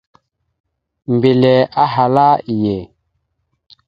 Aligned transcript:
Mbelle 1.13 1.53
ahala: 1.83 2.27
«Iye». 2.53 2.77